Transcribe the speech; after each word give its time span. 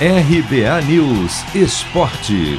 RBA 0.00 0.82
News 0.88 1.54
Esporte. 1.54 2.58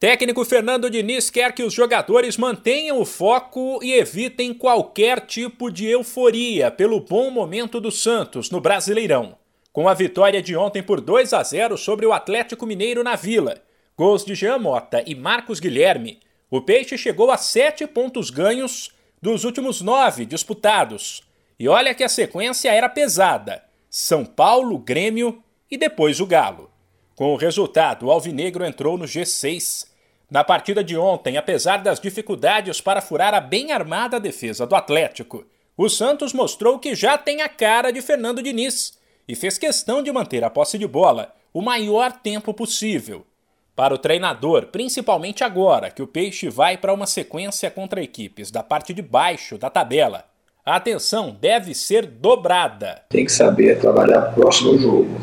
Técnico 0.00 0.44
Fernando 0.44 0.90
Diniz 0.90 1.30
quer 1.30 1.54
que 1.54 1.62
os 1.62 1.72
jogadores 1.72 2.36
mantenham 2.36 2.98
o 2.98 3.04
foco 3.04 3.78
e 3.80 3.92
evitem 3.92 4.52
qualquer 4.52 5.20
tipo 5.20 5.70
de 5.70 5.86
euforia 5.86 6.68
pelo 6.68 6.98
bom 6.98 7.30
momento 7.30 7.80
do 7.80 7.92
Santos 7.92 8.50
no 8.50 8.60
Brasileirão. 8.60 9.36
Com 9.72 9.88
a 9.88 9.94
vitória 9.94 10.42
de 10.42 10.56
ontem 10.56 10.82
por 10.82 11.00
2 11.00 11.32
a 11.32 11.44
0 11.44 11.78
sobre 11.78 12.04
o 12.04 12.12
Atlético 12.12 12.66
Mineiro 12.66 13.04
na 13.04 13.14
Vila, 13.14 13.62
gols 13.96 14.24
de 14.24 14.34
Jean 14.34 14.58
Mota 14.58 15.00
e 15.06 15.14
Marcos 15.14 15.60
Guilherme, 15.60 16.18
o 16.50 16.60
Peixe 16.60 16.98
chegou 16.98 17.30
a 17.30 17.36
sete 17.36 17.86
pontos 17.86 18.30
ganhos 18.30 18.90
dos 19.22 19.44
últimos 19.44 19.80
nove 19.80 20.26
disputados. 20.26 21.22
E 21.56 21.68
olha 21.68 21.94
que 21.94 22.02
a 22.02 22.08
sequência 22.08 22.74
era 22.74 22.88
pesada 22.88 23.69
são 23.90 24.24
Paulo, 24.24 24.78
Grêmio 24.78 25.42
e 25.68 25.76
depois 25.76 26.20
o 26.20 26.26
Galo. 26.26 26.70
Com 27.16 27.34
o 27.34 27.36
resultado, 27.36 28.06
o 28.06 28.10
Alvinegro 28.10 28.64
entrou 28.64 28.96
no 28.96 29.04
G6. 29.04 29.88
Na 30.30 30.44
partida 30.44 30.84
de 30.84 30.96
ontem, 30.96 31.36
apesar 31.36 31.78
das 31.78 31.98
dificuldades 31.98 32.80
para 32.80 33.00
furar 33.00 33.34
a 33.34 33.40
bem 33.40 33.72
armada 33.72 34.20
defesa 34.20 34.64
do 34.64 34.76
Atlético, 34.76 35.44
o 35.76 35.88
Santos 35.88 36.32
mostrou 36.32 36.78
que 36.78 36.94
já 36.94 37.18
tem 37.18 37.42
a 37.42 37.48
cara 37.48 37.90
de 37.90 38.00
Fernando 38.00 38.40
Diniz 38.40 38.96
e 39.26 39.34
fez 39.34 39.58
questão 39.58 40.04
de 40.04 40.12
manter 40.12 40.44
a 40.44 40.50
posse 40.50 40.78
de 40.78 40.86
bola 40.86 41.34
o 41.52 41.60
maior 41.60 42.12
tempo 42.12 42.54
possível. 42.54 43.26
Para 43.74 43.94
o 43.94 43.98
treinador, 43.98 44.66
principalmente 44.66 45.42
agora 45.42 45.90
que 45.90 46.02
o 46.02 46.06
Peixe 46.06 46.48
vai 46.48 46.76
para 46.76 46.94
uma 46.94 47.06
sequência 47.06 47.70
contra 47.70 48.02
equipes 48.02 48.52
da 48.52 48.62
parte 48.62 48.94
de 48.94 49.02
baixo 49.02 49.58
da 49.58 49.68
tabela, 49.68 50.29
a 50.64 50.76
atenção 50.76 51.36
deve 51.40 51.74
ser 51.74 52.06
dobrada. 52.06 53.02
Tem 53.08 53.24
que 53.24 53.32
saber 53.32 53.78
trabalhar 53.78 54.20
próximo 54.34 54.72
ao 54.72 54.78
jogo, 54.78 55.20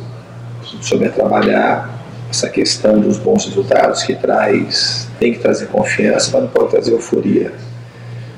saber 0.82 1.14
trabalhar 1.14 1.98
essa 2.30 2.50
questão 2.50 3.00
dos 3.00 3.18
bons 3.18 3.46
resultados 3.46 4.04
que 4.04 4.16
traz, 4.16 5.08
tem 5.20 5.34
que 5.34 5.40
trazer 5.40 5.68
confiança, 5.68 6.32
mas 6.34 6.42
não 6.44 6.50
pode 6.50 6.72
trazer 6.72 6.92
euforia. 6.92 7.54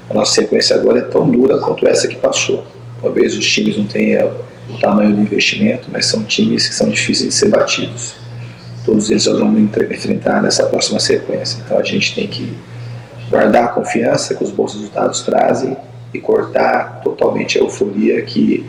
A 0.10 0.14
nossa 0.14 0.34
sequência 0.34 0.76
agora 0.76 1.00
é 1.00 1.04
tão 1.04 1.30
dura 1.30 1.58
quanto 1.60 1.88
essa 1.88 2.08
que 2.08 2.16
passou. 2.16 2.66
Talvez 3.02 3.36
os 3.38 3.48
times 3.48 3.78
não 3.78 3.86
tenham 3.86 4.32
o 4.70 4.78
tamanho 4.80 5.16
do 5.16 5.22
investimento, 5.22 5.88
mas 5.92 6.06
são 6.06 6.24
times 6.24 6.68
que 6.68 6.76
são 6.76 6.90
difíceis 6.90 7.30
de 7.30 7.36
ser 7.36 7.50
batidos. 7.50 8.16
Todos 8.86 9.10
eles 9.10 9.26
nós 9.26 9.40
vamos 9.40 9.60
enfrentar 9.62 10.42
nessa 10.42 10.66
próxima 10.66 11.00
sequência. 11.00 11.62
Então 11.66 11.78
a 11.78 11.84
gente 11.84 12.14
tem 12.14 12.28
que 12.28 12.56
guardar 13.30 13.66
a 13.66 13.68
confiança 13.70 14.36
que 14.36 14.44
os 14.44 14.52
bons 14.52 14.74
resultados 14.74 15.22
trazem 15.22 15.78
e 16.14 16.20
cortar 16.20 17.02
totalmente 17.02 17.58
a 17.58 17.62
euforia 17.62 18.22
que, 18.24 18.66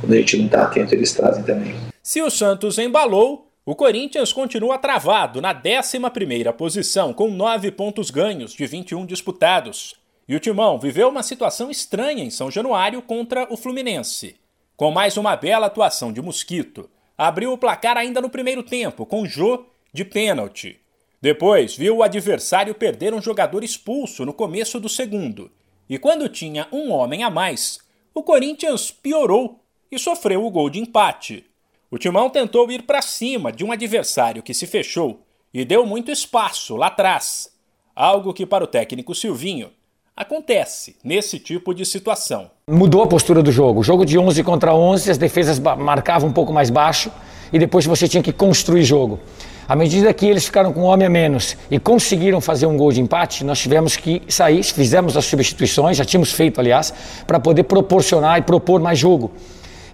quando 0.00 0.12
a 0.12 0.16
gente 0.16 0.36
não 0.36 0.46
está 0.46 0.62
atento, 0.62 0.94
eles 0.94 1.12
trazem 1.12 1.42
também. 1.42 1.74
Se 2.02 2.20
o 2.20 2.30
Santos 2.30 2.78
embalou, 2.78 3.50
o 3.64 3.74
Corinthians 3.74 4.32
continua 4.32 4.78
travado 4.78 5.40
na 5.40 5.54
11 5.54 6.52
posição, 6.56 7.12
com 7.12 7.30
9 7.30 7.70
pontos 7.70 8.10
ganhos 8.10 8.52
de 8.52 8.66
21 8.66 9.06
disputados. 9.06 9.94
E 10.28 10.34
o 10.36 10.40
Timão 10.40 10.78
viveu 10.78 11.08
uma 11.08 11.22
situação 11.22 11.70
estranha 11.70 12.22
em 12.22 12.30
São 12.30 12.50
Januário 12.50 13.00
contra 13.02 13.46
o 13.52 13.56
Fluminense. 13.56 14.36
Com 14.76 14.90
mais 14.90 15.16
uma 15.16 15.36
bela 15.36 15.66
atuação 15.66 16.12
de 16.12 16.20
Mosquito, 16.20 16.88
abriu 17.16 17.52
o 17.52 17.58
placar 17.58 17.96
ainda 17.96 18.20
no 18.20 18.30
primeiro 18.30 18.62
tempo, 18.62 19.06
com 19.06 19.26
Jô 19.26 19.64
de 19.92 20.04
pênalti. 20.04 20.80
Depois, 21.20 21.74
viu 21.74 21.96
o 21.96 22.02
adversário 22.02 22.74
perder 22.74 23.14
um 23.14 23.22
jogador 23.22 23.64
expulso 23.64 24.26
no 24.26 24.32
começo 24.32 24.78
do 24.78 24.88
segundo 24.88 25.50
e 25.88 25.98
quando 25.98 26.28
tinha 26.28 26.66
um 26.72 26.92
homem 26.92 27.22
a 27.22 27.30
mais, 27.30 27.78
o 28.14 28.22
Corinthians 28.22 28.90
piorou 28.90 29.60
e 29.90 29.98
sofreu 29.98 30.44
o 30.44 30.50
gol 30.50 30.70
de 30.70 30.80
empate. 30.80 31.44
O 31.90 31.98
Timão 31.98 32.30
tentou 32.30 32.70
ir 32.70 32.82
para 32.82 33.02
cima 33.02 33.52
de 33.52 33.64
um 33.64 33.70
adversário 33.70 34.42
que 34.42 34.54
se 34.54 34.66
fechou 34.66 35.20
e 35.52 35.64
deu 35.64 35.86
muito 35.86 36.10
espaço 36.10 36.74
lá 36.76 36.88
atrás, 36.88 37.50
algo 37.94 38.32
que 38.32 38.46
para 38.46 38.64
o 38.64 38.66
técnico 38.66 39.14
Silvinho 39.14 39.70
acontece 40.16 40.96
nesse 41.04 41.38
tipo 41.38 41.74
de 41.74 41.84
situação. 41.84 42.50
Mudou 42.68 43.02
a 43.02 43.06
postura 43.06 43.42
do 43.42 43.52
jogo. 43.52 43.82
Jogo 43.82 44.04
de 44.04 44.18
11 44.18 44.42
contra 44.42 44.74
11, 44.74 45.10
as 45.10 45.18
defesas 45.18 45.58
marcavam 45.58 46.28
um 46.28 46.32
pouco 46.32 46.52
mais 46.52 46.70
baixo 46.70 47.12
e 47.52 47.58
depois 47.58 47.84
você 47.84 48.08
tinha 48.08 48.22
que 48.22 48.32
construir 48.32 48.84
jogo. 48.84 49.20
À 49.66 49.74
medida 49.74 50.12
que 50.12 50.26
eles 50.26 50.44
ficaram 50.44 50.72
com 50.72 50.80
um 50.80 50.84
homem 50.84 51.06
a 51.06 51.10
menos 51.10 51.56
e 51.70 51.78
conseguiram 51.78 52.40
fazer 52.40 52.66
um 52.66 52.76
gol 52.76 52.92
de 52.92 53.00
empate, 53.00 53.44
nós 53.44 53.58
tivemos 53.58 53.96
que 53.96 54.20
sair, 54.28 54.62
fizemos 54.62 55.16
as 55.16 55.24
substituições, 55.24 55.96
já 55.96 56.04
tínhamos 56.04 56.32
feito, 56.32 56.60
aliás, 56.60 56.92
para 57.26 57.40
poder 57.40 57.64
proporcionar 57.64 58.38
e 58.38 58.42
propor 58.42 58.80
mais 58.80 58.98
jogo. 58.98 59.32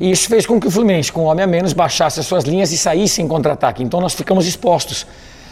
E 0.00 0.10
isso 0.10 0.28
fez 0.28 0.44
com 0.44 0.58
que 0.58 0.66
o 0.66 0.70
Fluminense, 0.70 1.12
com 1.12 1.22
um 1.22 1.26
homem 1.26 1.44
a 1.44 1.46
menos, 1.46 1.72
baixasse 1.72 2.18
as 2.18 2.26
suas 2.26 2.44
linhas 2.44 2.72
e 2.72 2.78
saísse 2.78 3.22
em 3.22 3.28
contra-ataque. 3.28 3.82
Então 3.82 4.00
nós 4.00 4.14
ficamos 4.14 4.46
expostos. 4.46 5.06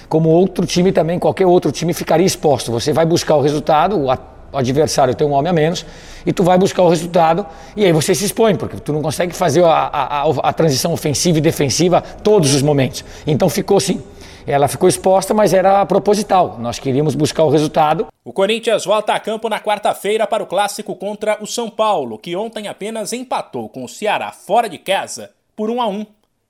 Como 0.09 0.31
outro 0.31 0.65
time 0.67 0.91
também, 0.91 1.19
qualquer 1.19 1.47
outro 1.47 1.71
time 1.71 1.93
ficaria 1.93 2.27
exposto. 2.27 2.73
Você 2.73 2.93
vai 2.93 3.05
buscar 3.05 3.37
o 3.37 3.43
resultado, 3.43 3.97
o 4.01 4.11
adversário 4.57 5.15
tem 5.15 5.27
um 5.27 5.33
homem 5.33 5.51
a 5.51 5.53
menos 5.53 5.85
e 6.25 6.33
tu 6.33 6.43
vai 6.43 6.57
buscar 6.57 6.83
o 6.83 6.89
resultado 6.89 7.47
e 7.77 7.85
aí 7.85 7.93
você 7.93 8.15
se 8.15 8.25
expõe, 8.25 8.57
porque 8.57 8.79
tu 8.79 8.93
não 8.93 9.03
consegue 9.03 9.35
fazer 9.35 9.65
a, 9.65 9.71
a, 9.71 10.23
a, 10.23 10.53
transição 10.53 10.93
ofensiva 10.93 11.39
e 11.39 11.41
defensiva 11.41 12.01
todos 12.01 12.55
os 12.55 12.63
momentos. 12.63 13.05
Então 13.27 13.49
ficou 13.49 13.77
assim. 13.77 14.03
Ela 14.47 14.67
ficou 14.67 14.89
exposta, 14.89 15.35
mas 15.35 15.53
era 15.53 15.85
proposital. 15.85 16.57
Nós 16.59 16.79
queríamos 16.79 17.15
buscar 17.15 17.45
o 17.45 17.51
resultado. 17.51 18.07
O 18.25 18.33
Corinthians 18.33 18.87
volta 18.87 19.13
a 19.13 19.21
campo 19.21 19.47
na 19.47 19.61
quarta-feira 19.61 20.27
para 20.27 20.43
o 20.43 20.47
clássico 20.47 20.97
contra 20.97 21.37
o 21.43 21.47
São 21.47 21.69
Paulo, 21.69 22.19
que 22.19 22.35
ontem 22.35 22.67
apenas 22.67 23.13
empatou 23.13 23.69
com 23.69 23.85
o 23.85 23.89
Ceará 23.89 24.33
fora 24.33 24.67
de 24.67 24.79
casa 24.79 25.31
por 25.55 25.69
1 25.69 25.83
a 25.83 25.87
1. 25.87 26.07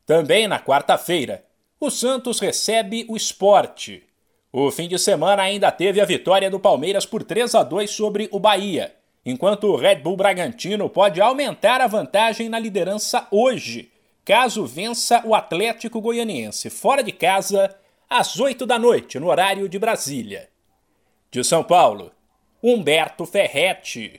Também 0.07 0.47
na 0.47 0.61
quarta-feira, 0.61 1.43
o 1.81 1.91
Santos 1.91 2.39
recebe 2.39 3.05
o 3.09 3.17
esporte. 3.17 4.08
O 4.51 4.71
fim 4.71 4.89
de 4.89 4.99
semana 4.99 5.43
ainda 5.43 5.71
teve 5.71 6.01
a 6.01 6.07
vitória 6.07 6.51
do 6.51 6.59
Palmeiras 6.59 7.05
por 7.05 7.23
3 7.23 7.55
a 7.55 7.63
2 7.63 7.91
sobre 7.91 8.29
o 8.33 8.41
Bahia, 8.41 8.95
enquanto 9.25 9.65
o 9.65 9.77
Red 9.77 9.97
Bull 9.97 10.17
Bragantino 10.17 10.89
pode 10.89 11.21
aumentar 11.21 11.83
a 11.83 11.87
vantagem 11.87 12.49
na 12.49 12.59
liderança 12.59 13.27
hoje, 13.31 13.91
caso 14.25 14.65
vença 14.65 15.23
o 15.27 15.35
Atlético 15.35 16.01
Goianiense 16.01 16.71
fora 16.71 17.03
de 17.03 17.13
casa 17.13 17.77
às 18.09 18.41
8 18.41 18.65
da 18.65 18.79
noite, 18.79 19.19
no 19.19 19.29
horário 19.29 19.69
de 19.69 19.79
Brasília. 19.79 20.49
De 21.31 21.45
São 21.45 21.63
Paulo, 21.63 22.11
Humberto 22.63 23.27
Ferretti. 23.27 24.19